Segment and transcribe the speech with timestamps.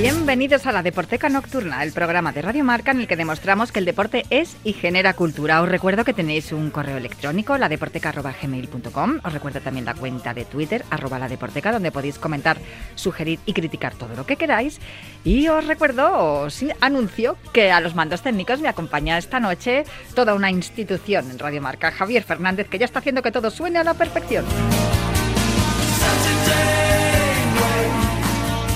[0.00, 3.80] Bienvenidos a la Deporteca Nocturna, el programa de Radio Marca en el que demostramos que
[3.80, 5.60] el deporte es y genera cultura.
[5.60, 9.18] Os recuerdo que tenéis un correo electrónico, ladeporteca.gmail.com.
[9.24, 12.58] Os recuerdo también la cuenta de Twitter, arroba la deporteca, donde podéis comentar,
[12.94, 14.78] sugerir y criticar todo lo que queráis.
[15.24, 19.82] Y os recuerdo, os anuncio que a los mandos técnicos me acompaña esta noche
[20.14, 23.80] toda una institución en Radio Marca, Javier Fernández, que ya está haciendo que todo suene
[23.80, 24.44] a la perfección.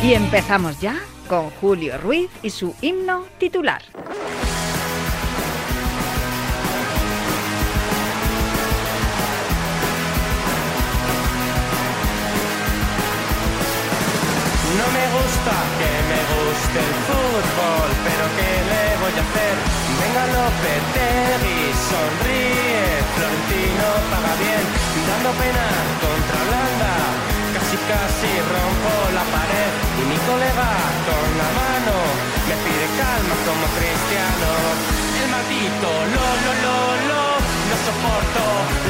[0.02, 0.97] Y empezamos ya
[1.29, 3.83] con Julio Ruiz y su himno titular.
[14.77, 19.55] No me gusta que me guste el fútbol, pero ¿qué le voy a hacer?
[20.03, 24.64] Venga Lopetegui, sonríe, Florentino paga bien,
[25.06, 25.66] dando pena
[26.03, 26.92] contra Holanda,
[27.55, 29.91] casi casi rompo la pared
[30.27, 30.70] colega
[31.09, 31.95] con la mano
[32.48, 34.51] me pide calma como cristiano.
[35.23, 36.78] El maldito lo lo lo
[37.09, 37.23] lo
[37.69, 38.43] no soporto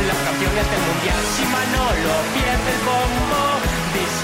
[0.08, 3.42] las canciones del mundial si Manolo pierde el bombo.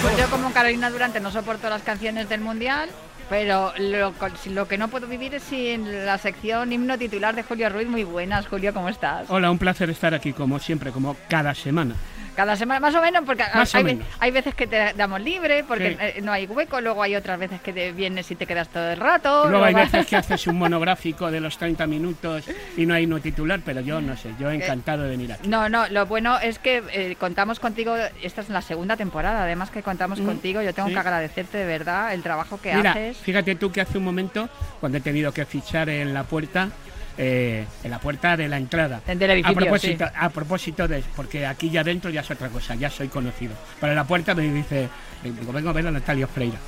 [0.03, 2.89] Pues yo como Carolina Durante no soporto las canciones del Mundial,
[3.29, 4.15] pero lo,
[4.55, 7.89] lo, que no puedo vivir es sin la sección himno titular de Julio Ruiz.
[7.89, 9.29] Muy buenas, Julio, ¿cómo estás?
[9.29, 11.97] Hola, un placer estar aquí como siempre, como cada semana.
[12.39, 16.21] Cada semana, más o menos, porque hay, hay, veces que te damos libre, porque eh,
[16.23, 18.97] no hay hueco, luego hay otras veces que te vienes y te quedas todo el
[18.97, 19.49] rato.
[19.49, 22.45] Luego, hay veces que haces un monográfico de los 30 minutos
[22.77, 25.49] y no hay no titular, pero yo no sé, yo he encantado de venir aquí.
[25.49, 29.73] No, no, lo bueno es que eh, contamos contigo, esta es la segunda temporada, además
[29.73, 33.17] que contamos mm, contigo, yo tengo que agradecerte de verdad el trabajo que Mira, haces.
[33.17, 34.49] Fíjate tú que hace un momento,
[34.79, 36.69] cuando he tenido que fichar en la puerta,
[37.21, 39.03] eh, en la puerta de la entrada.
[39.45, 43.09] a propósito, a propósito de, porque aquí ya dentro ya es otra cosa, ya soy
[43.09, 43.55] conocido.
[43.81, 44.89] Pero en la puerta me dice,
[45.25, 46.59] vengo a ver a Natalia Freira.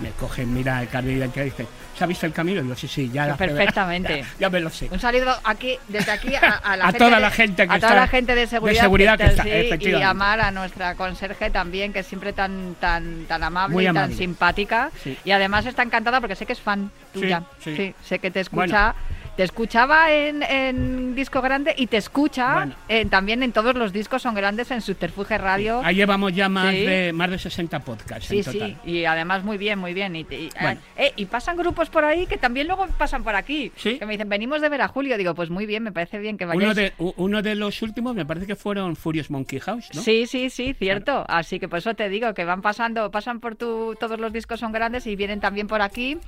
[0.00, 1.66] Me, coge, mira el carnet de identidad y dice,
[1.96, 2.60] ¿se ha visto el camino?
[2.60, 3.36] Y digo, sí, sí, ya.
[3.36, 4.24] Perfectamente.
[4.38, 4.88] Ya, me lo sé.
[4.90, 8.34] Un saludo aquí, desde aquí a, la toda la gente que a toda la gente
[8.34, 13.24] de seguridad, que está, y amar a nuestra conserje también, que es siempre tan tan
[13.26, 14.90] tan amable, y tan simpática.
[15.24, 17.42] Y además está encantada porque sé que es fan tuya.
[17.58, 18.94] Sí, sé que te escucha.
[19.36, 22.68] Te escuchaba en, Disco Grande y te escucha
[23.10, 25.80] también en todos los discos son grandes en Subterfuge Radio.
[25.84, 28.28] Ahí llevamos ya más, de, más de 60 podcasts.
[28.28, 30.16] Sí, sí, y además muy bien, muy bien.
[30.16, 33.70] Y, eh, y, pasan grupos por ahí que también luego pasan por aquí.
[33.82, 35.18] Que me dicen, venimos de ver a Julio.
[35.18, 36.64] Digo, pues muy bien, me parece bien que vayáis.
[36.64, 40.00] Uno de, uno de los últimos me parece que fueron Furious Monkey House, ¿no?
[40.00, 41.24] Sí, sí, sí, cierto.
[41.28, 44.60] Así que por eso te digo que van pasando, pasan por tu, todos los discos
[44.60, 46.18] son grandes y vienen también por aquí.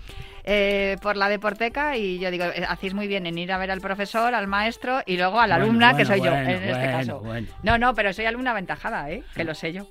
[0.51, 3.71] Eh, por la deporteca y yo digo, eh, hacéis muy bien en ir a ver
[3.71, 7.23] al profesor, al maestro y luego a la alumna, que soy yo en este caso.
[7.63, 9.23] No, no, pero soy alumna aventajada, ¿eh?
[9.35, 9.87] que lo sé yo.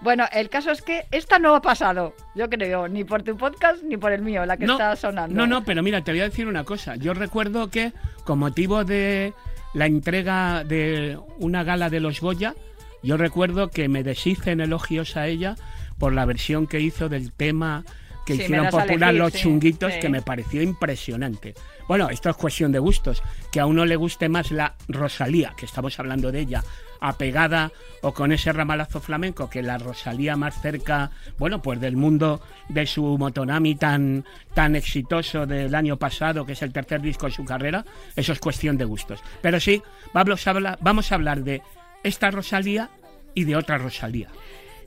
[0.00, 0.26] Bueno.
[0.32, 3.96] el caso es que esta no ha pasado, yo creo, ni por tu podcast ni
[3.96, 5.32] por el mío, la que está sonando.
[5.32, 6.96] No, no, pero mira, te voy a decir una cosa.
[6.96, 7.92] Yo recuerdo que
[8.24, 9.32] con motivo de
[9.74, 12.56] la entrega de una gala de los Goya,
[13.04, 15.54] yo recuerdo que me deshice en elogios a ella
[15.98, 17.84] por la versión que hizo del tema
[18.24, 21.54] que hicieron popular los chunguitos, que me pareció impresionante.
[21.88, 23.22] Bueno, esto es cuestión de gustos.
[23.50, 26.62] Que a uno le guste más la Rosalía, que estamos hablando de ella,
[27.00, 27.72] apegada
[28.02, 32.86] o con ese ramalazo flamenco, que la Rosalía más cerca, bueno, pues del mundo de
[32.86, 37.44] su Motonami tan, tan exitoso del año pasado, que es el tercer disco de su
[37.44, 39.20] carrera, eso es cuestión de gustos.
[39.42, 39.82] Pero sí,
[40.12, 41.62] vamos a hablar, vamos a hablar de
[42.02, 42.90] esta Rosalía
[43.34, 44.28] y de otra Rosalía.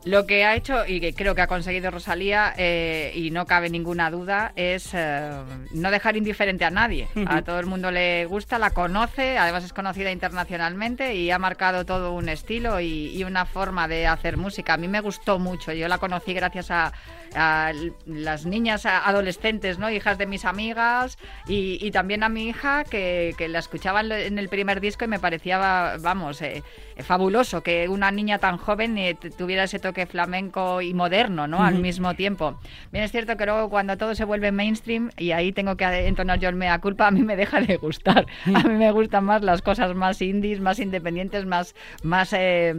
[0.06, 3.70] Lo que ha hecho y que creo que ha conseguido Rosalía, eh, y no cabe
[3.70, 5.32] ninguna duda, es eh,
[5.72, 7.08] no dejar indiferente a nadie.
[7.26, 11.86] A todo el mundo le gusta, la conoce, además es conocida internacionalmente y ha marcado
[11.86, 14.74] todo un estilo y, una forma de hacer música.
[14.74, 16.92] A mí me gustó mucho, yo la conocí gracias a,
[17.36, 19.90] las niñas adolescentes, ¿no?
[19.90, 24.82] hijas de mis amigas y, también a mi hija que, la escuchaba en el primer
[24.82, 26.64] disco y me parecía, vamos, eh,
[27.00, 28.98] fabuloso que una niña tan joven
[29.38, 31.64] tuviera ese toque que flamenco y moderno, ¿no?
[31.64, 32.60] Al mismo tiempo.
[32.92, 36.40] Bien, es cierto que luego cuando todo se vuelve mainstream, y ahí tengo que entonar
[36.40, 38.26] yo el mea culpa, a mí me deja de gustar.
[38.54, 42.74] A mí me gustan más las cosas más indies, más independientes, más, más, eh,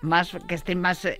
[0.00, 1.18] más que estén más, eh,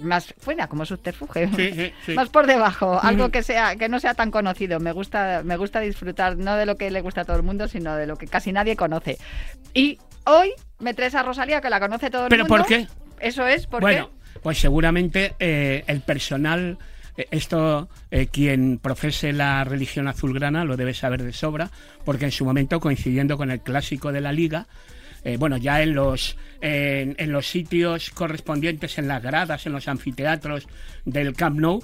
[0.00, 1.92] más fuera, como subterfuge.
[2.18, 4.80] Más por debajo, algo que sea, que no sea tan conocido.
[4.80, 7.68] Me gusta, me gusta disfrutar no de lo que le gusta a todo el mundo,
[7.68, 9.18] sino de lo que casi nadie conoce.
[9.72, 12.44] Y hoy me traes a Rosalía, que la conoce todo el mundo.
[12.44, 12.88] ¿Pero por qué?
[13.20, 14.10] Eso es, ¿por bueno,
[14.42, 16.78] pues seguramente eh, el personal,
[17.16, 21.70] eh, esto eh, quien profese la religión azulgrana lo debe saber de sobra,
[22.04, 24.66] porque en su momento, coincidiendo con el clásico de la liga,
[25.22, 29.86] eh, bueno, ya en los, en, en los sitios correspondientes, en las gradas, en los
[29.86, 30.66] anfiteatros
[31.04, 31.80] del Camp Nou,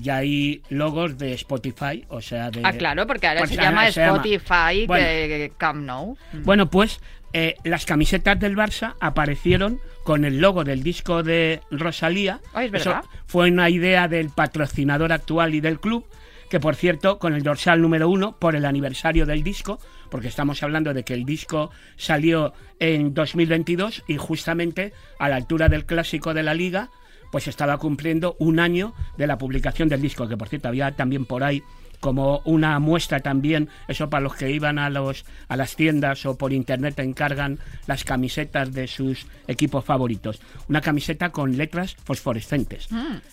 [0.00, 2.60] ya hay logos de Spotify, o sea, de...
[2.64, 4.16] Ah, claro, porque ahora pues se llama se llama.
[4.18, 5.04] Spotify Bueno.
[5.04, 6.16] que Camp Nou.
[6.44, 7.00] Bueno, pues
[7.32, 12.40] eh, las camisetas del Barça aparecieron con el logo del disco de Rosalía.
[12.54, 13.04] Ay, es Eso verdad.
[13.26, 16.06] fue una idea del patrocinador actual y del club,
[16.50, 19.80] que por cierto, con el dorsal número uno, por el aniversario del disco,
[20.10, 25.68] porque estamos hablando de que el disco salió en 2022 y justamente a la altura
[25.68, 26.90] del clásico de la liga,
[27.30, 31.24] pues estaba cumpliendo un año de la publicación del disco, que por cierto había también
[31.24, 31.62] por ahí
[32.00, 36.36] como una muestra también, eso para los que iban a los a las tiendas o
[36.36, 40.40] por internet encargan las camisetas de sus equipos favoritos.
[40.68, 42.88] Una camiseta con letras fosforescentes.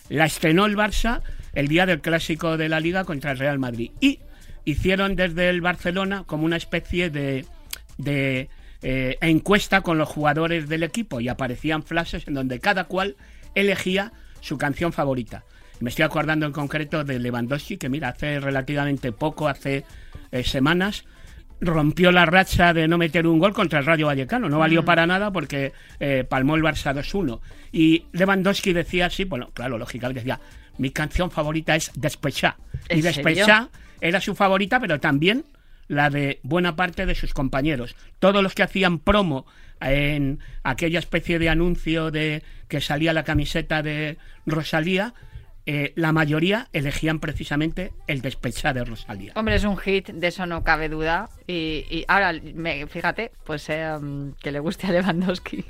[0.08, 3.90] La estrenó el Barça el día del clásico de la Liga contra el Real Madrid
[4.00, 4.20] y
[4.64, 7.44] hicieron desde el Barcelona como una especie de,
[7.98, 8.48] de
[8.82, 13.16] eh, encuesta con los jugadores del equipo y aparecían flashes en donde cada cual
[13.54, 15.44] elegía su canción favorita.
[15.80, 19.84] Me estoy acordando en concreto de Lewandowski, que mira, hace relativamente poco, hace
[20.30, 21.04] eh, semanas,
[21.60, 24.48] rompió la racha de no meter un gol contra el Rayo Vallecano.
[24.48, 27.40] No valió para nada porque eh, palmó el Barça 2-1.
[27.72, 30.40] Y Lewandowski decía así, bueno, claro, lógicamente decía,
[30.78, 32.56] mi canción favorita es Despechá.
[32.88, 33.00] Y.
[33.00, 33.70] Despechá
[34.00, 35.44] era su favorita, pero también
[35.88, 37.96] la de buena parte de sus compañeros.
[38.18, 39.46] Todos los que hacían promo
[39.80, 45.14] en aquella especie de anuncio de que salía la camiseta de Rosalía,
[45.66, 49.32] eh, la mayoría elegían precisamente el despechá de Rosalía.
[49.34, 51.30] Hombre, es un hit, de eso no cabe duda.
[51.46, 53.94] Y, y ahora, me- fíjate, pues eh,
[54.42, 55.62] que le guste a Lewandowski.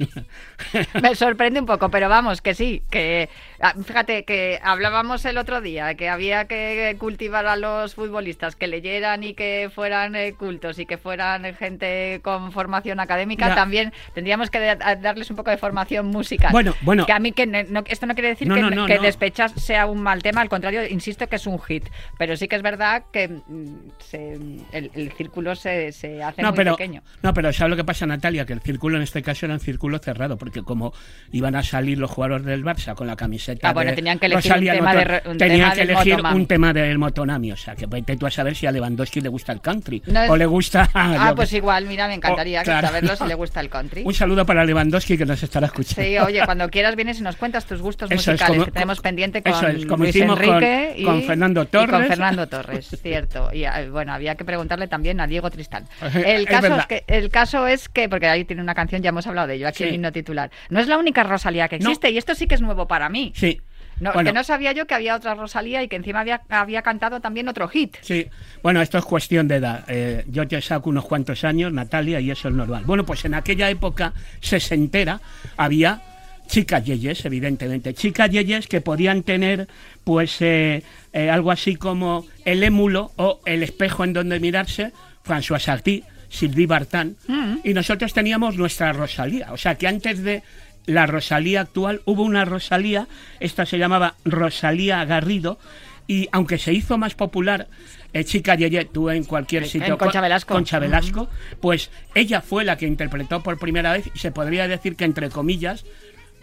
[1.02, 3.28] me sorprende un poco, pero vamos, que sí, que
[3.60, 8.68] ah, fíjate que hablábamos el otro día que había que cultivar a los futbolistas, que
[8.68, 13.48] leyeran y que fueran eh, cultos y que fueran gente con formación académica.
[13.48, 13.54] Ya.
[13.56, 16.52] También tendríamos que da- darles un poco de formación musical.
[16.52, 17.04] Bueno, bueno.
[17.06, 19.02] Que a mí que no- esto no quiere decir No, que, no, que no.
[19.02, 21.88] despechar sea un mal tema, al contrario, insisto que es un hit.
[22.16, 24.34] Pero sí que es verdad que mm, se-
[24.72, 27.02] el, el círculo se, se hace No muy pero, pequeño.
[27.22, 28.44] no, pero ¿sabes lo que pasa, Natalia?
[28.44, 30.92] Que el círculo en este caso era un círculo cerrado, porque como
[31.32, 34.26] iban a salir los jugadores del Barça con la camiseta Ah, bueno, de tenían que
[34.26, 36.40] elegir un tema Moto- de un tenían tema que del elegir Motomami.
[36.40, 39.28] un tema del Motonami, o sea, que vete tú a saber si a Lewandowski le
[39.28, 40.88] gusta el country, No es- o le gusta...
[40.94, 42.86] Ah, yo pues igual, mira, me encantaría Oh, claro.
[42.88, 44.02] saberlo si le gusta el country.
[44.06, 46.02] Un saludo para Lewandowski que nos estará escuchando.
[46.02, 48.70] Sí, oye, cuando quieras vienes y nos cuentas tus gustos Eso es, musicales como- que
[48.72, 51.86] tenemos pendiente con eso es, como Luis hicimos con- Enrique y con Fernando y con
[51.88, 52.08] Torres.
[52.08, 53.50] Fernando Torres, cierto.
[53.52, 55.86] Y eh, bueno, había que preguntarle también a Diego Tristán.
[56.14, 59.26] El caso es, que el caso es que porque ahí tiene una canción ya hemos
[59.26, 59.84] hablado de ello, aquí Sí.
[59.84, 60.50] el himno titular.
[60.68, 61.88] No es la única Rosalía que No.
[61.90, 63.32] existe y esto sí que es nuevo para mí.
[63.36, 63.60] Sí.
[64.00, 66.82] No, Bueno, que no sabía yo que había otra Rosalía y que encima había, había
[66.82, 67.96] cantado también otro hit.
[68.00, 68.26] Sí,
[68.60, 69.84] bueno, esto es cuestión de edad.
[69.86, 72.82] Eh, yo te saco unos cuantos años, Natalia, y eso es normal.
[72.86, 75.20] Bueno, pues en aquella época sesentera
[75.56, 76.02] había
[76.48, 77.94] chicas yeyes, evidentemente.
[77.94, 79.68] Chicas yeyes que podían tener,
[80.02, 84.90] pues, eh, eh, algo así como el émulo o el espejo en donde mirarse,
[85.24, 87.16] François Sarty, Sylvie Vartan,
[87.62, 89.52] y nosotros teníamos nuestra Rosalía.
[89.52, 90.42] O sea que antes de
[90.86, 93.06] la Rosalía actual hubo una Rosalía,
[93.40, 95.58] esta se llamaba Rosalía Garrido,
[96.06, 97.68] y aunque se hizo más popular,
[98.12, 100.54] eh, Chica Yeye, tú en cualquier En sitio, Concha Velasco.
[100.54, 101.28] Concha Velasco,
[101.60, 105.30] pues ella fue la que interpretó por primera vez, y se podría decir que entre
[105.30, 105.84] comillas,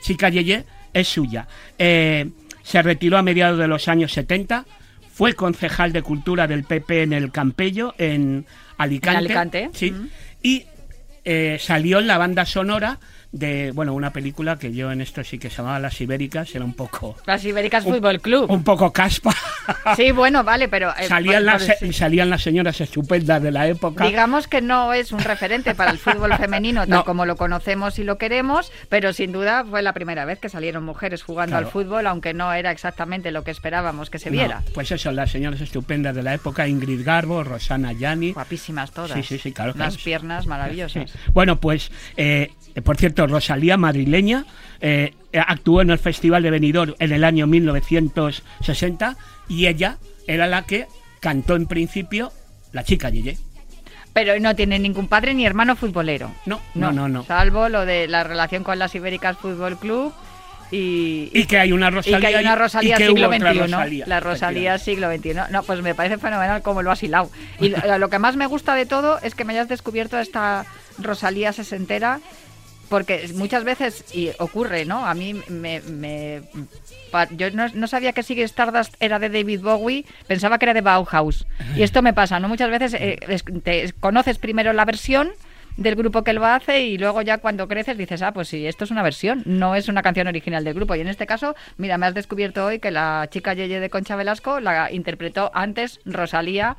[0.01, 1.47] Chica Yeye es suya.
[1.77, 2.29] Eh,
[2.63, 4.65] se retiró a mediados de los años 70,
[5.13, 8.45] fue concejal de cultura del PP en el Campello, en
[8.83, 9.17] Alicante.
[9.17, 9.91] Alicante, Sí.
[9.91, 10.09] mm.
[10.43, 10.65] Y
[11.23, 12.99] eh, salió en la banda sonora
[13.31, 16.65] de, bueno, una película que yo en esto sí que se llamaba Las Ibéricas, era
[16.65, 17.15] un poco...
[17.25, 18.49] Las Ibéricas un- Fútbol Club.
[18.51, 19.33] Un poco caspa.
[19.95, 20.89] Sí, bueno, vale, pero...
[20.97, 24.05] eh, salían, por- las, salían las señoras estupendas de la época.
[24.05, 27.05] Digamos que no es un referente para el fútbol femenino tal No.
[27.05, 30.83] como lo conocemos y lo queremos, pero sin duda fue la primera vez que salieron
[30.83, 31.67] mujeres jugando Claro.
[31.67, 34.61] al fútbol, aunque no era exactamente lo que esperábamos que se viera.
[34.65, 38.33] No, pues eso, las señoras estupendas de la época, Ingrid Garbo, Rosana Yani.
[38.33, 39.11] Guapísimas todas.
[39.11, 39.73] Sí, sí, sí, claro,
[40.03, 41.11] piernas maravillosas.
[41.11, 41.17] Sí.
[41.33, 42.51] Bueno, pues, eh,
[42.83, 44.45] por cierto, Rosalía, madrileña,
[44.79, 49.97] eh, actuó en el Festival de Benidorm en el año 1960 y ella
[50.27, 50.87] era la que
[51.19, 52.31] cantó en principio
[52.71, 53.37] La chica Yeye.
[54.13, 56.31] Pero no tiene ningún padre ni hermano futbolero.
[56.45, 57.23] No, no, no, no.
[57.23, 60.13] Salvo lo de la relación con las Ibéricas Fútbol Club
[60.71, 62.19] y, Y que hay una y Rosalía.
[62.19, 63.59] que hay una Rosalía y siglo XXI.
[63.59, 65.33] Rosalía, la Rosalía siglo XXI.
[65.51, 67.29] No, pues me parece fenomenal cómo lo has hilado.
[67.59, 70.65] Y lo, lo que más me gusta de todo es que me hayas descubierto esta
[70.97, 72.19] Rosalía sesentera.
[72.91, 75.07] Porque muchas veces, y ocurre, ¿no?
[75.07, 75.79] A mí me...
[75.81, 76.41] me-
[77.31, 80.81] yo no, no sabía que Sigue Stardust era de David Bowie, pensaba que era de
[80.81, 81.45] Bauhaus.
[81.75, 82.47] Y esto me pasa, ¿no?
[82.49, 85.29] Muchas veces eh, es- te- conoces primero la versión
[85.77, 88.83] del grupo que lo hace y luego ya cuando creces dices, ah, pues sí, esto
[88.83, 90.95] es una versión, no es una canción original del grupo.
[90.95, 94.17] Y en este caso, mira, me has descubierto hoy que la chica Yeye de Concha
[94.17, 96.75] Velasco la interpretó antes Rosalía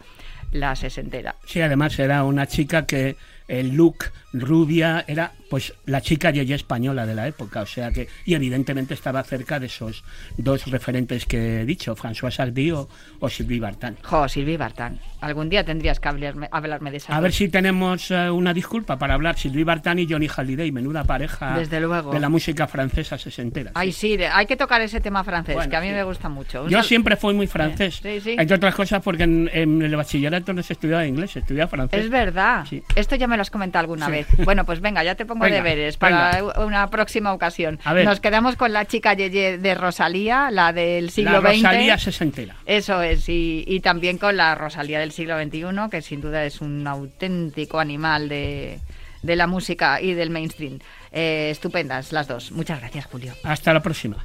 [0.53, 1.37] la sesentera.
[1.47, 3.17] Sí, además era una chica que
[3.49, 8.09] el look rubia era pues la chica yeye española de la época, o sea que
[8.25, 10.03] y evidentemente estaba cerca de esos
[10.39, 12.89] dos referentes que he dicho, François Sardy o,
[13.21, 13.97] o Sylvie Vartan.
[14.03, 14.99] Jo, Sylvie Vartan.
[15.21, 17.15] Algún día tendrías que hablarme, hablarme de esa.
[17.15, 21.05] A ver si tenemos eh, una disculpa para hablar Sylvie Vartan y Johnny Halliday, menuda
[21.05, 22.13] pareja Desde luego.
[22.13, 23.73] de la música francesa sesentera.
[23.75, 25.93] Ay, sí, hay que tocar ese tema francés, Bueno, que a mí sí.
[25.93, 26.67] me gusta mucho.
[26.69, 28.37] Yo siempre fui muy francés, Sí, sí.
[28.39, 32.05] entre otras cosas porque en, en el bachillerato no se estudiaba inglés, se estudiaba francés.
[32.05, 32.65] Es verdad.
[32.97, 34.13] Esto ya me lo has comentado alguna Sí.
[34.45, 37.79] Bueno, pues venga, ya te pongo Venga, deberes para una próxima ocasión.
[37.85, 38.05] A ver.
[38.05, 41.63] Nos quedamos con la chica Yeye de Rosalía, la del siglo la XX.
[41.63, 42.57] Rosalía sesentera.
[42.67, 46.61] Eso es, y, y también con la Rosalía del siglo XXI, que sin duda es
[46.61, 48.81] un auténtico animal de,
[49.23, 50.79] de la música y del mainstream.
[51.13, 52.53] Eh, estupendas las dos.
[52.53, 53.35] Muchas gracias, Julio.
[53.45, 54.25] Hasta la próxima.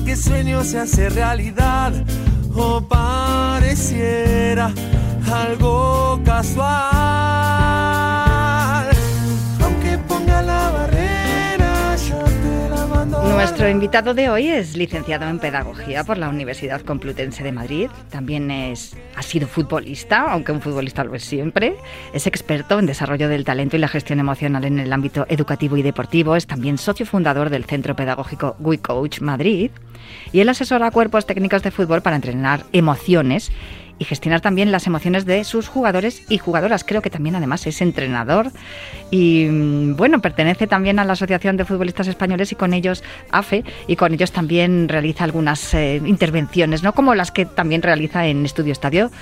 [0.00, 1.92] Que sueño se hace realidad
[2.54, 4.72] o pareciera
[5.30, 8.31] algo casual.
[13.42, 17.90] Nuestro invitado de hoy es licenciado en Pedagogía por la Universidad Complutense de Madrid.
[18.08, 21.76] También es, ha sido futbolista, aunque un futbolista lo es siempre.
[22.14, 25.82] Es experto en desarrollo del talento y la gestión emocional en el ámbito educativo y
[25.82, 26.36] deportivo.
[26.36, 29.72] Es también socio fundador del Centro Pedagógico WeCoach Madrid.
[30.30, 33.50] Y él asesora a cuerpos técnicos de fútbol para entrenar emociones
[34.02, 36.82] y gestionar también las emociones de sus jugadores y jugadoras.
[36.82, 38.50] Creo que también además es entrenador
[39.12, 43.64] y mm, bueno, pertenece también a la Asociación de Futbolistas Españoles y con ellos AFE
[43.86, 46.94] y con ellos también realiza algunas eh, intervenciones, ¿no?
[46.94, 49.12] Como las que también realiza en Estudio Estadio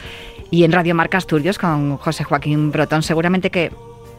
[0.50, 3.02] y en Radio Marca Asturias con José Joaquín Brotón.
[3.02, 3.70] Seguramente que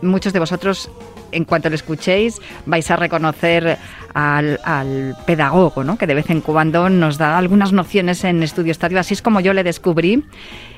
[0.03, 0.91] muchos de vosotros,
[1.31, 3.77] en cuanto lo escuchéis, vais a reconocer
[4.13, 5.97] al, al pedagogo, ¿no?
[5.97, 8.99] que de vez en cuando nos da algunas nociones en Estudio Estadio.
[8.99, 10.23] Así es como yo le descubrí.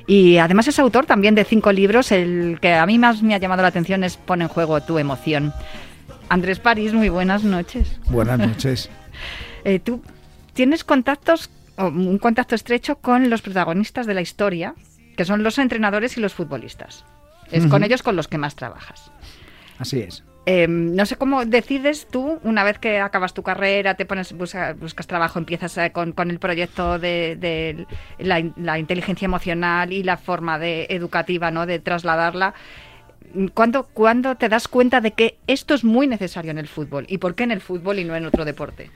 [0.06, 2.12] Y además es autor también de cinco libros.
[2.12, 5.00] El que a mí más me ha llamado la atención es Pon en juego tu
[5.00, 5.54] emoción.
[6.30, 8.00] Andrés París, muy buenas noches.
[8.08, 8.90] Buenas noches.
[9.66, 10.02] Eh, Tú
[10.54, 14.76] tienes contactos, un contacto estrecho con los protagonistas de la historia,
[15.16, 17.06] que son los entrenadores y los futbolistas.
[17.50, 19.10] Es con ellos con los que más trabajas.
[19.80, 20.24] Así es.
[20.46, 24.74] Eh, no sé cómo decides tú, una vez que acabas tu carrera, te pones, busca-
[24.74, 27.88] buscas trabajo, empiezas eh, con, con el proyecto de, de
[28.20, 31.66] la, in- la inteligencia emocional y la forma de educativa, ¿no?
[31.66, 32.54] De trasladarla.
[33.54, 37.06] ¿Cuándo, ¿Cuándo te das cuenta de que esto es muy necesario en el fútbol?
[37.08, 38.92] ¿Y por qué en el fútbol y no en otro deporte?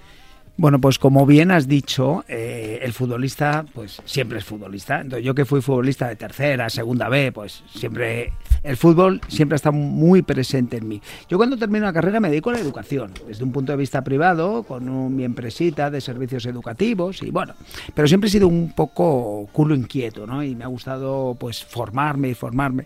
[0.60, 5.02] Bueno, pues como bien has dicho, eh, el futbolista, pues siempre es futbolista.
[5.02, 8.34] Entonces, yo que fui futbolista de tercera, segunda B, pues siempre
[8.64, 11.02] el fútbol siempre ha estado muy presente en mí.
[11.30, 14.04] Yo cuando termino la carrera me dedico a la educación, desde un punto de vista
[14.04, 17.54] privado, con un, mi empresita de servicios educativos y bueno,
[17.94, 20.44] pero siempre he sido un poco culo inquieto, ¿no?
[20.44, 22.86] Y me ha gustado pues formarme y formarme.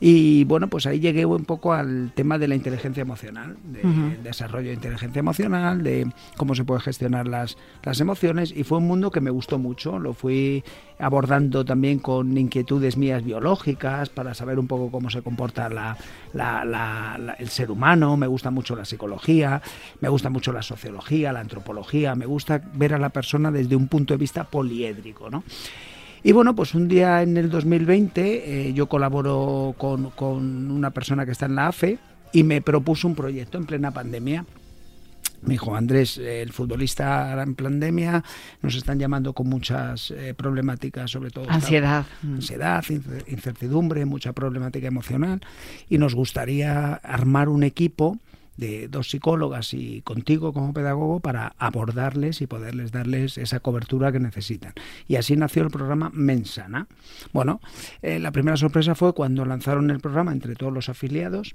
[0.00, 4.22] Y bueno, pues ahí llegué un poco al tema de la inteligencia emocional, de Ujú.
[4.22, 6.06] desarrollo de inteligencia emocional, de
[6.36, 9.98] cómo se puede gestionar las, las emociones y fue un mundo que me gustó mucho,
[9.98, 10.62] lo fui
[11.00, 15.96] abordando también con inquietudes mías biológicas para saber un poco cómo se comporta
[17.38, 19.60] el ser humano, me gusta mucho la psicología,
[20.00, 23.88] me gusta mucho la sociología, la antropología, me gusta ver a la persona desde un
[23.88, 25.44] punto de vista poliédrico, ¿no?
[26.22, 31.24] Y bueno, pues un día en el 2020 eh, yo colaboro con, con una persona
[31.24, 31.98] que está en la AFE
[32.32, 34.44] y me propuso un proyecto en plena pandemia.
[35.42, 38.24] Me dijo, Andrés, eh, el futbolista ahora en pandemia
[38.60, 42.06] nos están llamando con muchas eh, problemáticas, sobre todo Ansiedad.
[42.22, 45.40] ansiedad, incer- incertidumbre, mucha problemática emocional
[45.88, 48.18] y nos gustaría armar un equipo
[48.56, 54.18] de dos psicólogas y contigo como pedagogo para abordarles y poderles darles esa cobertura que
[54.18, 54.72] necesitan.
[55.06, 56.88] Y así nació el programa Mensana.
[57.32, 57.60] Bueno,
[58.02, 61.54] eh, la primera sorpresa fue cuando lanzaron el programa entre todos los afiliados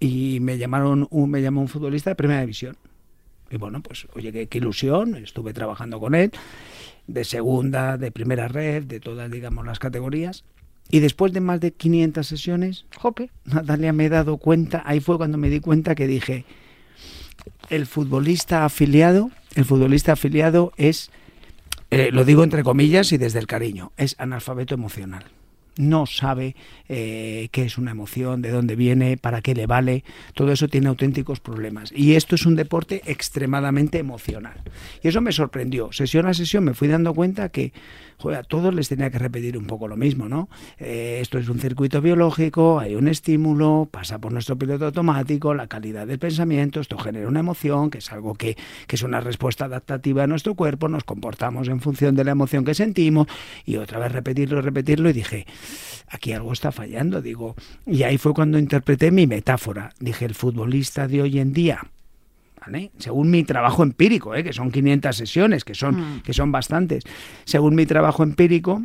[0.00, 2.76] y me llamaron un, me llamó un futbolista de primera división.
[3.50, 6.30] Y bueno, pues oye, qué, qué ilusión, estuve trabajando con él,
[7.06, 10.44] de segunda, de primera red, de todas, digamos, las categorías.
[10.90, 13.30] Y después de más de 500 sesiones, Jope.
[13.44, 16.44] Natalia, me he dado cuenta, ahí fue cuando me di cuenta que dije,
[17.68, 21.10] el futbolista afiliado, el futbolista afiliado es,
[21.90, 25.24] eh, lo digo entre comillas y desde el cariño, es analfabeto emocional.
[25.76, 26.56] No sabe
[26.88, 30.04] eh, qué es una emoción, de dónde viene, para qué le vale.
[30.34, 31.92] Todo eso tiene auténticos problemas.
[31.94, 34.62] Y esto es un deporte extremadamente emocional.
[35.02, 35.92] Y eso me sorprendió.
[35.92, 37.72] Sesión a sesión me fui dando cuenta que
[38.28, 40.48] a todos les tenía que repetir un poco lo mismo, ¿no?
[40.78, 45.66] Eh, esto es un circuito biológico, hay un estímulo, pasa por nuestro piloto automático, la
[45.66, 49.64] calidad del pensamiento, esto genera una emoción, que es algo que, que es una respuesta
[49.64, 53.26] adaptativa a nuestro cuerpo, nos comportamos en función de la emoción que sentimos,
[53.64, 55.46] y otra vez repetirlo, repetirlo, y dije,
[56.08, 61.08] aquí algo está fallando, digo, y ahí fue cuando interpreté mi metáfora, dije, el futbolista
[61.08, 61.80] de hoy en día,
[62.60, 62.90] ¿vale?
[62.98, 64.44] Según mi trabajo empírico, ¿eh?
[64.44, 66.20] que son 500 sesiones, que son, Mm.
[66.22, 67.04] que son bastantes.
[67.44, 68.82] Según mi trabajo empírico,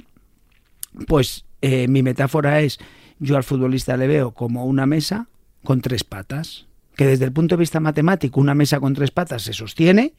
[1.08, 2.80] pues eh, mi metáfora es,
[3.20, 5.28] yo al futbolista le veo como una mesa
[5.64, 9.42] con tres patas, que desde el punto de vista matemático una mesa con tres patas
[9.44, 10.14] se sostiene,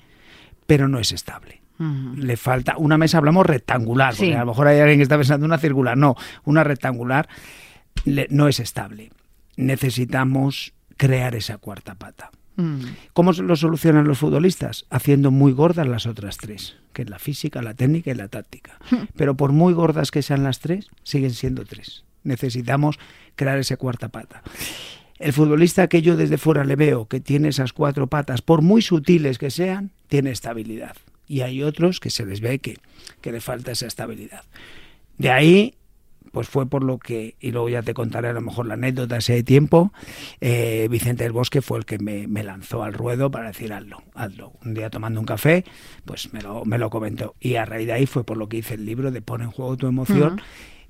[0.66, 1.62] pero no es estable.
[1.78, 2.18] Mm.
[2.20, 5.46] Le falta una mesa, hablamos rectangular, porque a lo mejor hay alguien que está pensando
[5.46, 7.28] una circular, no, una rectangular
[8.04, 9.10] le- no es estable.
[9.56, 12.30] Necesitamos crear esa cuarta pata.
[12.56, 12.80] Mm.
[13.12, 14.86] ¿Cómo lo solucionan los futbolistas?
[14.90, 18.78] Haciendo muy gordas las otras tres, que es la física, la técnica y la táctica.
[19.16, 22.04] Pero por muy gordas que sean las tres, siguen siendo tres.
[22.24, 22.98] Necesitamos
[23.34, 24.42] crear esa cuarta pata.
[25.18, 28.82] El futbolista que yo desde fuera le veo que tiene esas cuatro patas, por muy
[28.82, 30.96] sutiles que sean, tiene estabilidad.
[31.26, 32.78] Y hay otros que se les ve que,
[33.20, 34.44] que le falta esa estabilidad.
[35.18, 35.74] De ahí
[36.32, 39.20] pues fue por lo que, y luego ya te contaré a lo mejor la anécdota
[39.20, 39.92] si hay tiempo,
[40.40, 44.02] eh, Vicente del Bosque fue el que me, me lanzó al ruedo para decir hazlo,
[44.14, 44.52] hazlo.
[44.64, 45.64] Un día tomando un café,
[46.04, 47.34] pues me lo, me lo comentó.
[47.40, 49.50] Y a raíz de ahí fue por lo que hice el libro de Pon en
[49.50, 50.40] juego tu emoción,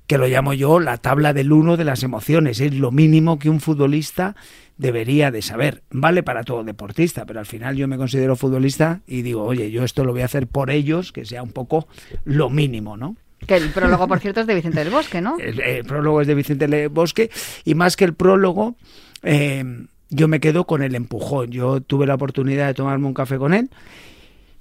[0.07, 2.59] que lo llamo yo la tabla del uno de las emociones.
[2.61, 4.35] Es lo mínimo que un futbolista
[4.77, 5.83] debería de saber.
[5.91, 9.83] Vale para todo deportista, pero al final yo me considero futbolista y digo, oye, yo
[9.83, 11.87] esto lo voy a hacer por ellos, que sea un poco
[12.23, 13.15] lo mínimo, ¿no?
[13.45, 15.37] Que el prólogo, por cierto, es de Vicente del Bosque, ¿no?
[15.39, 17.29] El, prólogo es de Vicente Le Bosque
[17.65, 18.75] y más que el prólogo,
[19.23, 19.63] eh,
[20.09, 21.51] yo me quedo con el empujón.
[21.51, 23.69] Yo tuve la oportunidad de tomarme un café con él.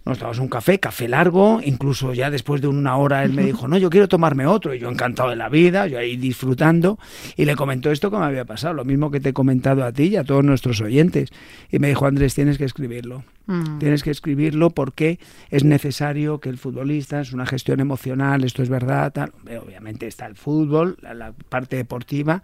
[0.07, 3.69] Nos tomamos un café, café largo, incluso ya después de una hora él me dijo,
[3.69, 6.99] no, yo quiero tomarme otro, y yo encantado de la vida, yo ahí disfrutando,
[7.37, 9.93] y le comentó esto que me había pasado, lo mismo que te he comentado a
[9.93, 11.31] ti y a todos nuestros oyentes,
[11.71, 13.79] y me dijo, Andrés, tienes que escribirlo, Mm.
[13.79, 15.19] Tienes que escribirlo porque
[15.51, 19.33] es necesario que el futbolista, es una gestión emocional, esto es verdad, tal.
[19.65, 22.43] Obviamente está el fútbol, la, la parte deportiva.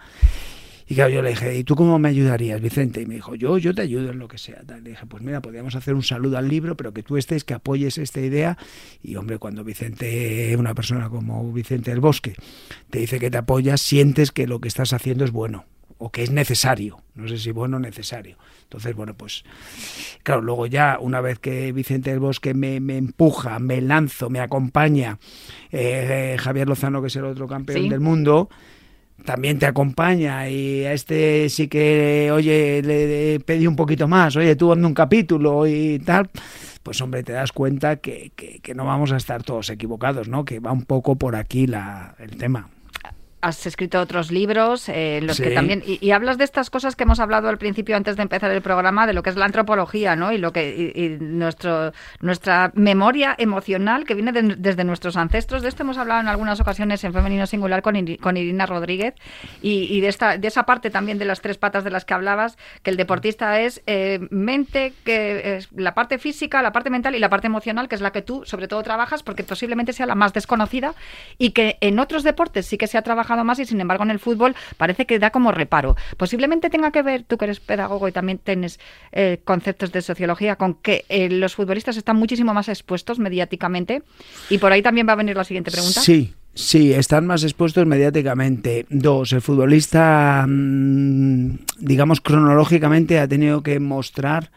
[0.92, 3.00] Y claro, yo le dije, ¿y tú cómo me ayudarías, Vicente?
[3.00, 4.62] Y me dijo, yo, yo te ayudo en lo que sea.
[4.66, 4.84] Tal.
[4.84, 7.54] Le dije, pues mira, podríamos hacer un saludo al libro, pero que tú estés, que
[7.54, 8.58] apoyes esta idea.
[9.02, 12.34] Y hombre, cuando Vicente, una persona como Vicente del Bosque,
[12.90, 15.64] te dice que te apoyas, sientes que lo que estás haciendo es bueno
[15.96, 17.00] o que es necesario.
[17.14, 18.36] No sé si bueno o necesario.
[18.64, 19.44] Entonces, bueno, pues
[20.24, 24.40] claro, luego ya una vez que Vicente del Bosque me, me empuja, me lanzo, me
[24.40, 25.18] acompaña,
[25.70, 27.88] eh, Javier Lozano, que es el otro campeón Sí.
[27.88, 28.50] del mundo,
[29.24, 34.56] también te acompaña y a este sí que, oye, le, pedí un poquito más, oye,
[34.56, 36.30] tú hazme un capítulo y tal,
[36.82, 40.44] pues hombre, te das cuenta que, que, que no vamos a estar todos equivocados, ¿no?
[40.44, 42.68] Que va un poco por aquí la, el tema.
[43.44, 46.94] Has escrito otros libros eh, en los que también y, y hablas de estas cosas
[46.94, 49.46] que hemos hablado al principio antes de empezar el programa de lo que es la
[49.46, 50.30] antropología, ¿no?
[50.32, 55.62] Y lo que y, y nuestro nuestra memoria emocional que viene de- desde nuestros ancestros.
[55.62, 59.14] De esto hemos hablado en algunas ocasiones en femenino singular con, Iri- con Irina Rodríguez
[59.60, 62.14] y, y de esta de esa parte también de las tres patas de las que
[62.14, 67.16] hablabas que el deportista es eh, mente que es la parte física, la parte mental
[67.16, 70.06] y la parte emocional que es la que tú sobre todo trabajas porque posiblemente sea
[70.06, 70.94] la más desconocida
[71.38, 74.10] y que en otros deportes sí que se ha trabajado más y sin embargo en
[74.10, 75.96] el fútbol parece que da como reparo.
[76.16, 78.78] Posiblemente tenga que ver, tú que eres pedagogo y también tienes
[79.12, 84.02] eh, conceptos de sociología, con que eh, los futbolistas están muchísimo más expuestos mediáticamente
[84.50, 86.00] y por ahí también va a venir la siguiente pregunta.
[86.00, 88.86] Sí, sí, están más expuestos mediáticamente.
[88.90, 94.50] Dos, el futbolista, mm, digamos, cronológicamente ha tenido que mostrar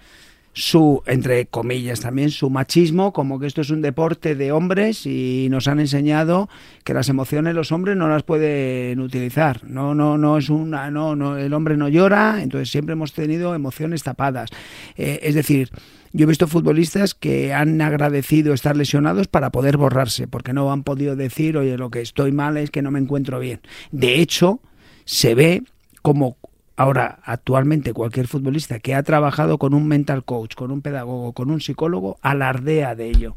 [0.57, 5.49] su, entre comillas también, su machismo, como que esto es un deporte de hombres y
[5.51, 6.47] nos han enseñado
[6.85, 9.65] que las emociones los hombres no las pueden utilizar.
[9.65, 13.53] No, no, no es una, no, no, el hombre no llora, entonces siempre hemos tenido
[13.53, 14.49] emociones tapadas.
[14.95, 15.71] Eh, es decir,
[16.13, 20.83] yo he visto futbolistas que han agradecido estar lesionados para poder borrarse, porque no han
[20.83, 23.59] podido decir, oye, lo que estoy mal es que no me encuentro bien.
[23.91, 24.61] De hecho,
[25.03, 25.63] se ve
[26.01, 26.37] como
[26.77, 31.49] Ahora, actualmente cualquier futbolista que ha trabajado con un mental coach, con un pedagogo, con
[31.51, 33.35] un psicólogo, alardea de ello.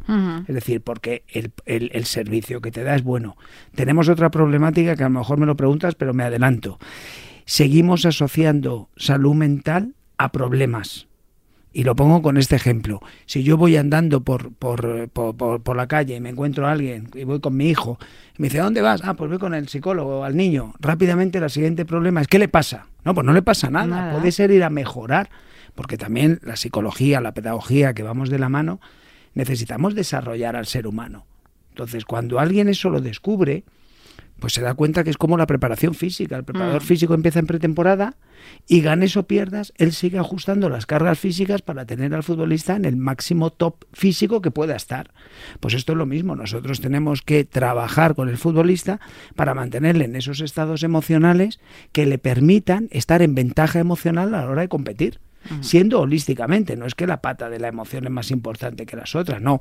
[0.48, 3.36] Es decir, porque el, el- el servicio que te da es bueno.
[3.74, 6.78] Tenemos otra problemática que a lo mejor me lo preguntas, pero me adelanto.
[7.44, 11.07] Seguimos asociando salud mental a problemas.
[11.78, 13.00] Y lo pongo con este ejemplo.
[13.26, 16.72] Si yo voy andando por, por, por, por- por la calle y me encuentro a
[16.72, 18.00] alguien y voy con mi hijo,
[18.36, 19.00] y me dice, ¿a dónde vas?
[19.04, 20.74] Ah, pues voy con el psicólogo, al niño.
[20.80, 22.86] Rápidamente el siguiente problema es, ¿qué le pasa?
[23.04, 23.86] No, pues no le pasa nada.
[23.86, 24.12] Nada.
[24.18, 25.30] Puede ser ir a mejorar,
[25.76, 28.80] porque también la psicología, la pedagogía, que vamos de la mano,
[29.34, 31.26] necesitamos desarrollar al ser humano.
[31.68, 33.62] Entonces, cuando alguien eso lo descubre,
[34.38, 36.36] pues se da cuenta que es como la preparación física.
[36.36, 36.86] El preparador Mm.
[36.86, 38.16] físico empieza en pretemporada
[38.66, 42.84] y ganes o pierdas, él sigue ajustando las cargas físicas para tener al futbolista en
[42.84, 45.10] el máximo top físico que pueda estar.
[45.60, 49.00] Pues esto es lo mismo, nosotros tenemos que trabajar con el futbolista
[49.34, 51.60] para mantenerle en esos estados emocionales
[51.92, 55.20] que le permitan estar en ventaja emocional a la hora de competir,
[55.60, 59.14] siendo holísticamente, no es que la pata de la emoción es más importante que las
[59.14, 59.58] otras, no.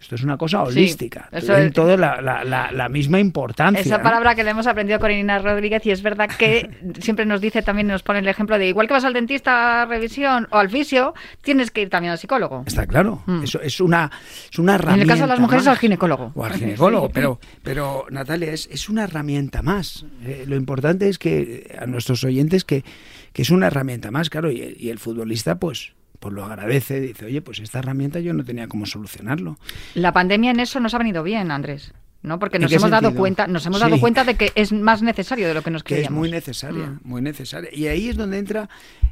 [0.00, 1.28] Esto es una cosa Sí, holística.
[1.32, 3.80] eso tienen es- toda la, la- la- la misma importancia.
[3.80, 4.04] Esa ¿no?
[4.04, 7.62] palabra que le hemos aprendido con Irina Rodríguez y es verdad que siempre nos dice,
[7.62, 10.70] también nos pone el ejemplo de igual que vas al dentista a revisión o al
[10.70, 12.64] fisio, tienes que ir también al psicólogo.
[12.66, 13.22] Está claro.
[13.26, 13.42] Mm.
[13.42, 14.10] Eso es una,
[14.50, 15.02] es una En herramienta.
[15.02, 15.72] el caso de las mujeres más.
[15.72, 16.32] al ginecólogo.
[16.34, 17.12] O al ginecólogo, Sí.
[17.14, 20.06] pero, pero Natalia, es, es una herramienta más.
[20.24, 22.84] Eh, lo importante es que a nuestros oyentes que,
[23.32, 27.26] que es una herramienta más, claro, y, y el futbolista pues, pues lo agradece, dice,
[27.26, 29.58] oye, pues esta herramienta yo no tenía cómo solucionarlo.
[29.94, 31.92] La pandemia en eso nos ha venido bien, Andrés.
[32.20, 32.40] ¿no?
[32.40, 33.84] Porque ¿En nos hemos dado cuenta, nos hemos Sí.
[33.84, 36.18] dado cuenta de que es más necesario de lo que nos que es creíamos.
[36.18, 37.00] muy necesaria, Mm.
[37.04, 37.70] muy necesaria.
[37.72, 38.68] Y ahí es donde entra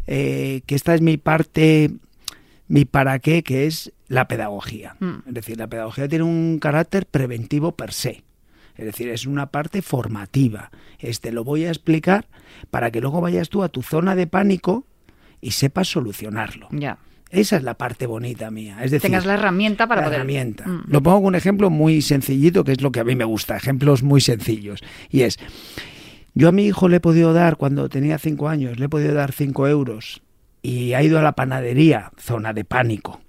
[0.08, 1.92] eh, que esta es mi parte,
[2.66, 4.96] mi para qué, que es la pedagogía.
[4.98, 5.18] Mm.
[5.28, 8.24] Es decir, la pedagogía tiene un carácter preventivo per se.
[8.76, 10.72] Es decir, es una parte formativa.
[10.98, 12.26] Este lo voy a explicar
[12.72, 14.84] para que luego vayas tú a tu zona de pánico
[15.46, 16.66] y sepas solucionarlo.
[16.72, 16.98] Ya.
[17.30, 18.78] Esa es la parte bonita mía.
[18.82, 20.18] Es decir, Tengas la herramienta para la poder.
[20.20, 20.66] herramienta.
[20.66, 20.85] Mm.
[20.88, 23.56] Lo pongo con un ejemplo muy sencillito, que es lo que a mí me gusta,
[23.56, 24.80] ejemplos muy sencillos.
[25.11, 25.38] Y es,
[26.35, 29.14] yo a mi hijo le he podido dar, cuando tenía cinco años, le he podido
[29.14, 30.22] dar cinco euros
[30.62, 33.20] y ha ido a la panadería, zona de pánico.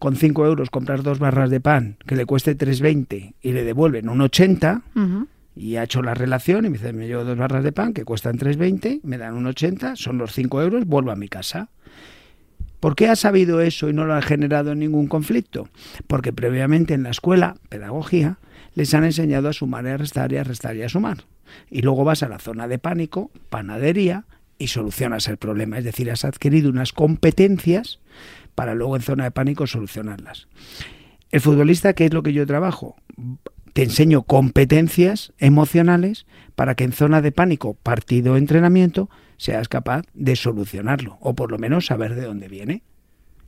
[0.00, 4.08] Con cinco euros comprar dos barras de pan que le cueste 3,20 y le devuelven
[4.08, 5.28] un 80 Ujú.
[5.56, 8.04] Y ha hecho la relación y me dice, me llevo dos barras de pan que
[8.04, 11.68] cuestan 3,20, me dan un 80, son los 5 euros, vuelvo a mi casa.
[12.80, 15.68] ¿Por qué ha sabido eso y no lo ha generado ningún conflicto?
[16.06, 18.38] Porque previamente en la escuela, pedagogía,
[18.74, 21.24] les han enseñado a sumar y a restar y a restar y a sumar.
[21.70, 24.26] Y luego vas a la zona de pánico, panadería,
[24.58, 25.78] y solucionas el problema.
[25.78, 28.00] Es decir, has adquirido unas competencias
[28.54, 30.48] para luego en zona de pánico solucionarlas.
[31.30, 32.96] El futbolista, ¿qué es lo que yo trabajo?
[33.74, 40.36] Te enseño competencias emocionales para que en zona de pánico, partido, entrenamiento, seas capaz de
[40.36, 42.82] solucionarlo o por lo menos saber de dónde viene.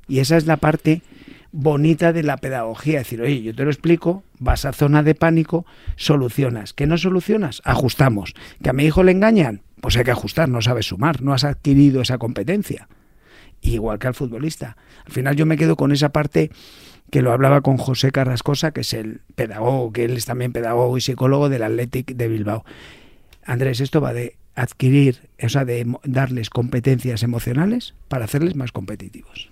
[0.08, 1.02] Y esa es la parte
[1.52, 5.64] bonita de la pedagogía, decir, oye, yo te lo explico, vas a zona de pánico,
[5.94, 6.72] solucionas.
[6.72, 7.62] ¿Que no solucionas?
[7.64, 8.34] Ajustamos.
[8.60, 9.62] ¿Que a mi hijo le engañan?
[9.80, 12.88] Pues hay que ajustar, no sabes sumar, no has adquirido esa competencia.
[13.60, 14.76] Igual que al futbolista.
[15.04, 16.50] Al final yo me quedo con esa parte
[17.10, 20.96] que lo hablaba con José Carrascosa, que es el pedagogo, que él es también pedagogo
[20.96, 22.64] y psicólogo del Athletic de Bilbao.
[23.44, 29.50] Andrés, esto va de adquirir, o sea, de darles competencias emocionales para hacerles más competitivos.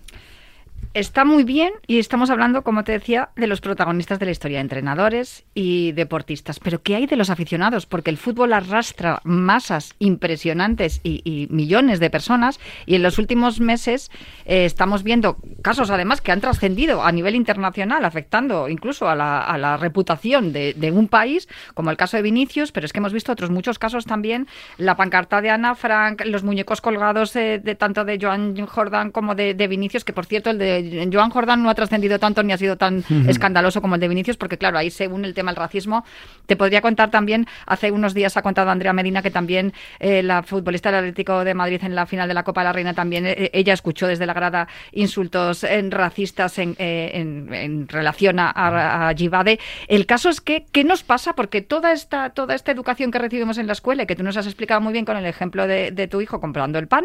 [0.94, 4.60] Está muy bien y estamos hablando, como te decía, de los protagonistas de la historia,
[4.60, 6.60] entrenadores y deportistas.
[6.60, 7.84] Pero ¿qué hay de los aficionados?
[7.84, 14.12] Porque el fútbol arrastra masas impresionantes y, millones de personas y en los últimos meses
[14.44, 19.76] eh, estamos viendo casos además que han trascendido a nivel internacional, afectando incluso a la,
[19.76, 23.50] reputación de, un país, como el caso de Vinicius, pero es que hemos visto otros
[23.50, 24.46] muchos casos también,
[24.78, 29.34] la pancarta de Ana Frank, los muñecos colgados de, de tanto de Joan Jordan como
[29.34, 32.52] de, de Vinicius, que por cierto el de Joan Jordan no ha trascendido tanto ni
[32.52, 35.56] ha sido tan escandaloso como el de Vinicius, porque claro, ahí según el tema del
[35.56, 36.04] racismo,
[36.46, 40.42] te podría contar también, hace unos días ha contado Andrea Medina que también eh, la
[40.42, 43.26] futbolista del Atlético de Madrid en la final de la Copa de la Reina también,
[43.26, 48.50] eh, ella escuchó desde la grada insultos eh, racistas en, eh, en- en relación a,
[48.50, 49.58] a, a Givade.
[49.88, 51.34] El caso es que, ¿qué nos pasa?
[51.34, 54.36] Porque toda esta, toda esta educación que recibimos en la escuela, y que tú nos
[54.36, 57.04] has explicado muy bien con el ejemplo de, de tu hijo comprando el pan,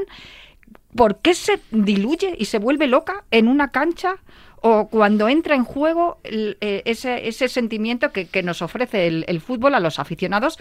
[0.95, 4.15] ¿por qué se diluye y se vuelve loca en una cancha
[4.62, 9.73] o cuando entra en juego eh, ese, ese sentimiento que, que nos ofrece el, fútbol
[9.75, 10.58] a los aficionados,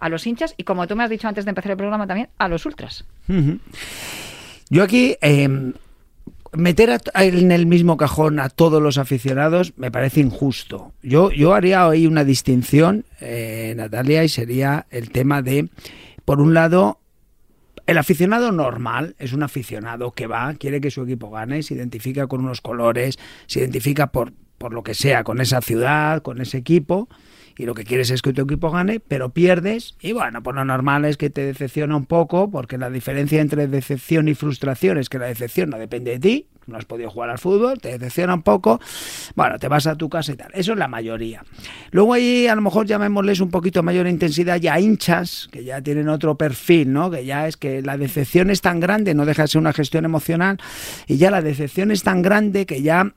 [0.00, 2.28] a los hinchas y, como tú me has dicho antes de empezar el programa también,
[2.38, 3.04] a los ultras?
[4.70, 5.48] Yo aquí eh,
[6.52, 10.92] meter a- en el mismo cajón a todos los aficionados me parece injusto.
[11.02, 15.68] Yo, yo haría ahí una distinción, eh, Natalia, y sería el tema de,
[16.24, 16.98] por un lado,
[17.86, 22.26] el aficionado normal es un aficionado que va, quiere que su equipo gane, se identifica
[22.26, 26.58] con unos colores, se identifica por, por lo que sea, con esa ciudad, con ese
[26.58, 27.08] equipo,
[27.56, 30.64] y lo que quieres es que tu equipo gane, pero pierdes, y bueno, pues lo
[30.64, 35.08] normal es que te decepciona un poco, porque la diferencia entre decepción y frustración es
[35.08, 38.34] que la decepción no depende de ti, no has podido jugar al fútbol, te decepciona
[38.34, 38.80] un poco,
[39.34, 40.50] bueno, te vas a tu casa y tal.
[40.54, 41.44] Eso es la mayoría.
[41.90, 46.08] Luego ahí a lo mejor llamémosles un poquito mayor intensidad ya hinchas, que ya tienen
[46.08, 47.10] otro perfil, ¿no?
[47.10, 50.04] Que ya es que la decepción es tan grande, no deja de ser una gestión
[50.04, 50.58] emocional,
[51.06, 53.12] y ya la decepción es tan grande que ya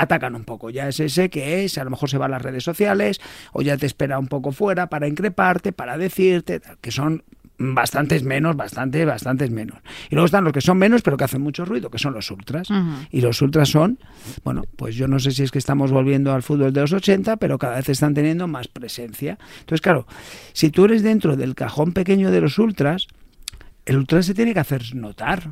[0.00, 0.70] atacan un poco.
[0.70, 3.20] Ya es ese que es, a lo mejor se va a las redes sociales
[3.52, 7.22] o ya te espera un poco fuera para increparte, para decirte, que son
[7.62, 9.78] bastantes menos, bastantes, bastantes menos.
[10.08, 12.30] Y luego están los que son menos, pero que hacen mucho ruido, que son los
[12.30, 12.68] ultras.
[13.10, 13.98] Y los ultras son,
[14.44, 17.36] bueno, pues yo no sé si es que estamos volviendo al fútbol de los 80,
[17.36, 19.38] pero cada vez están teniendo más presencia.
[19.60, 20.06] Entonces, claro,
[20.54, 23.08] si tú eres dentro del cajón pequeño de los ultras,
[23.84, 25.48] el ultra se tiene que hacer notar.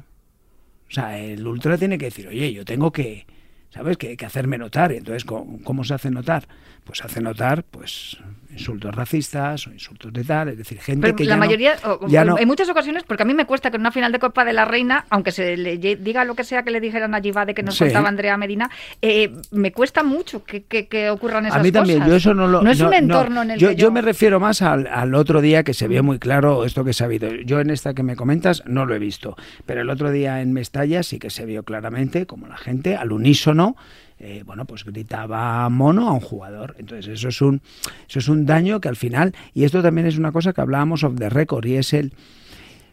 [0.89, 3.27] O sea, el ultra tiene que decir, oye, yo tengo que,
[3.71, 3.97] ¿sabes?
[3.97, 4.93] Que, que hacerme notar.
[4.93, 6.47] Entonces, ¿cómo, ¿cómo, se hace notar?
[6.89, 8.17] Pues hace notar, pues,
[8.51, 11.93] insultos racistas o insultos de tal, es decir, gente Pero que la ya mayoría, no,
[11.93, 13.93] o- ya en, no- en muchas ocasiones, porque a mí me cuesta que en una
[13.93, 16.81] final de Copa de la Reina, aunque se le diga lo que sea que le
[16.81, 17.85] dijeran a Givade que nos Sí.
[17.85, 18.71] contaba Andrea Medina,
[19.03, 22.11] eh, me cuesta mucho que, que- que ocurran esas a mí también, cosas.
[22.11, 22.63] yo eso no lo...
[22.63, 25.43] No es un entorno en el yo, que yo me refiero más al, al otro
[25.43, 27.29] día que se vio muy claro esto que se ha habido.
[27.35, 30.55] Yo en esta que me comentas no lo he visto, pero el otro día en
[30.55, 33.77] Mestalla sí que se vio claramente como la gente al unísono
[34.21, 36.75] eh, bueno, pues gritaba mono a un jugador.
[36.79, 37.61] Entonces eso es un
[38.09, 41.05] eso es un daño que al final y esto también es una cosa que hablábamos
[41.05, 42.13] of the record y es el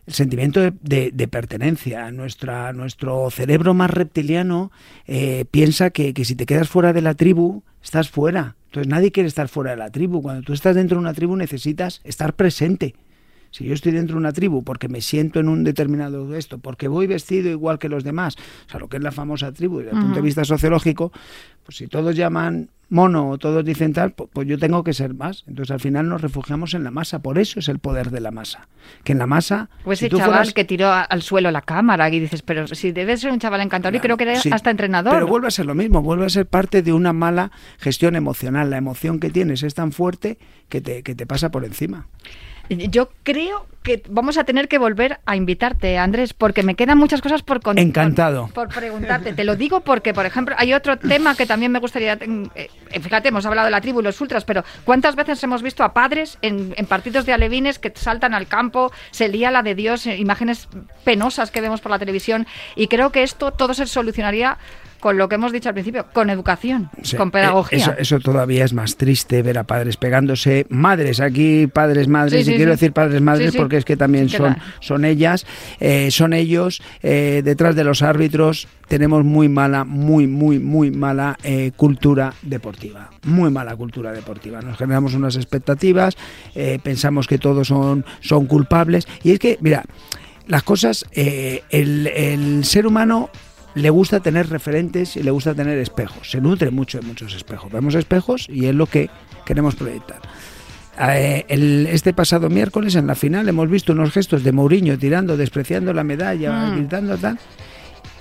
[0.08, 2.12] sentimiento de, de- de pertenencia.
[2.12, 4.72] Nuestra, nuestro cerebro más reptiliano
[5.08, 8.56] eh, piensa que, que si te quedas fuera de la tribu, estás fuera.
[8.68, 10.22] Entonces nadie quiere estar fuera de la tribu.
[10.22, 12.94] Cuando tú estás dentro de una tribu necesitas estar presente.
[13.52, 16.88] Si yo estoy dentro de una tribu porque me siento en un determinado esto, porque
[16.88, 18.36] voy vestido igual que los demás,
[18.68, 21.12] o sea, lo que es la famosa tribu desde el punto de vista sociológico,
[21.64, 25.16] pues si todos llaman mono o todos dicen tal, pu- pues yo tengo que ser
[25.16, 25.44] más.
[25.48, 28.30] Entonces al final nos refugiamos en la masa, por eso es el poder de la
[28.30, 28.68] masa.
[29.04, 29.70] Que en la masa...
[29.88, 32.92] Ese si tú chaval fueras- que tiró al suelo la cámara y dices, pero si
[32.92, 35.14] debe ser un chaval encantador y creo que era Sí, hasta entrenador.
[35.14, 38.70] Pero vuelve a ser lo mismo, vuelve a ser parte de una mala gestión emocional.
[38.70, 40.38] La emoción que tienes es tan fuerte
[40.70, 42.08] que te, que te pasa por encima.
[42.70, 47.22] Yo creo que vamos a tener que volver a invitarte, Andrés, porque me quedan muchas
[47.22, 47.86] cosas por contar.
[47.86, 48.48] Encantado.
[48.48, 49.34] Por, preguntarte.
[49.34, 52.16] Te lo digo porque, por ejemplo, hay otro tema que también me gustaría.
[52.16, 55.62] mm, eh, fíjate, hemos hablado de la tribu y los ultras, pero ¿cuántas veces hemos
[55.62, 59.62] visto a padres en, en partidos de alevines que saltan al campo, se lía la
[59.62, 60.68] de Dios, eh, imágenes
[61.04, 62.48] penosas que vemos por la televisión?
[62.76, 64.58] Y creo que esto todo se solucionaría
[65.06, 67.78] con lo que hemos dicho al principio, con educación, Sí, con eh, pedagogía.
[67.78, 70.66] Eso, eso todavía es más triste ver a padres pegándose.
[70.70, 74.58] Madres, aquí padres, madres, Sí, y quiero decir padres, madres, porque es que también son,
[74.80, 75.46] son ellas,
[75.80, 76.82] eh, son ellos.
[77.04, 83.12] eh, detrás de los árbitros tenemos muy mala, muy, muy, muy mala eh, cultura deportiva.
[83.26, 84.60] Muy mala cultura deportiva.
[84.64, 86.18] Nos generamos unas expectativas,
[86.82, 89.08] pensamos que todos son, son culpables.
[89.22, 89.84] Y es que, mira,
[90.48, 93.30] las cosas, eh, el, el ser humano
[93.76, 96.32] le gusta tener referentes y le gusta tener espejos.
[96.32, 97.72] Se nutre mucho de muchos espejos.
[97.72, 99.10] Vemos espejos y es lo que
[99.46, 100.20] queremos proyectar.
[100.98, 105.36] Eh, el- este pasado miércoles en la final hemos visto unos gestos de Mourinho tirando,
[105.36, 106.76] despreciando la medalla, Mm.
[106.78, 107.38] gritando tal,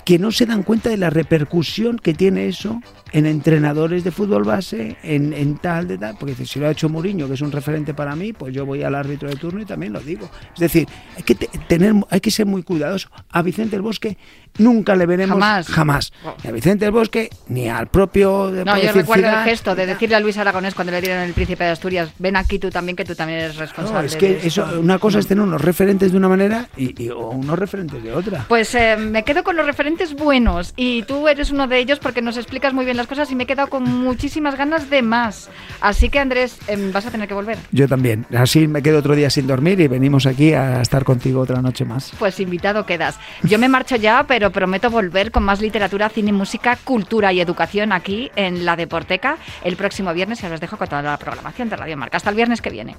[0.05, 2.79] que no se dan cuenta de la repercusión que tiene eso
[3.11, 6.89] en entrenadores de fútbol base, en, en tal, de tal, porque si lo ha hecho
[6.89, 9.65] Mourinho, que es un referente para mí, pues yo voy al árbitro de turno y
[9.65, 10.29] también lo digo.
[10.53, 10.87] Es decir,
[11.17, 13.09] hay que te- tener, hay que ser muy cuidadoso.
[13.31, 14.17] A Vicente el Bosque
[14.57, 15.67] nunca le veremos Jamás.
[15.67, 16.13] jamás.
[16.43, 19.75] Ni a Vicente el Bosque, ni al propio de No, yo recuerdo el Zidane, gesto
[19.75, 22.69] de decirle a Luis Aragonés cuando le dieron el príncipe de Asturias, ven aquí tú
[22.69, 24.01] también, que tú también eres responsable.
[24.01, 24.79] No, es que de eso, esto".
[24.81, 28.13] una cosa es tener unos referentes de una manera y, y- o unos referentes de
[28.13, 28.45] otra.
[28.49, 32.21] Pues eh, me quedo con los referentes buenos y tú eres uno de ellos porque
[32.21, 35.49] nos explicas muy bien las cosas y me he quedado con muchísimas ganas de más.
[35.81, 37.57] Así que Andrés, em, vas a tener que volver.
[37.71, 38.25] Yo también.
[38.35, 41.85] Así me quedo otro día sin dormir y venimos aquí a estar contigo otra noche
[41.85, 42.11] más.
[42.19, 43.17] Pues invitado quedas.
[43.43, 47.91] Yo me marcho ya, pero prometo volver con más literatura, cine, música, cultura y educación
[47.91, 51.69] aquí en la Deporteca el próximo viernes y os los dejo con toda la programación
[51.69, 52.17] de Radio Marca.
[52.17, 52.95] Hasta el viernes que viene.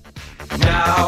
[0.58, 1.06] Now